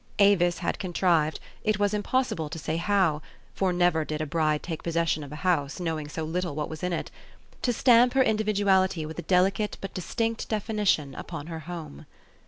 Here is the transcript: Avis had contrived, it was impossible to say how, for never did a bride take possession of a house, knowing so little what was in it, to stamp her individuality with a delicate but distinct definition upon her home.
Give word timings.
Avis 0.17 0.57
had 0.57 0.79
contrived, 0.79 1.39
it 1.63 1.77
was 1.77 1.93
impossible 1.93 2.49
to 2.49 2.57
say 2.57 2.77
how, 2.77 3.21
for 3.53 3.71
never 3.71 4.03
did 4.03 4.19
a 4.19 4.25
bride 4.25 4.63
take 4.63 4.81
possession 4.81 5.23
of 5.23 5.31
a 5.31 5.35
house, 5.45 5.79
knowing 5.79 6.07
so 6.07 6.23
little 6.23 6.55
what 6.55 6.69
was 6.69 6.81
in 6.81 6.91
it, 6.91 7.11
to 7.61 7.71
stamp 7.71 8.15
her 8.15 8.23
individuality 8.23 9.05
with 9.05 9.19
a 9.19 9.21
delicate 9.21 9.77
but 9.79 9.93
distinct 9.93 10.49
definition 10.49 11.13
upon 11.13 11.45
her 11.45 11.59
home. 11.69 12.07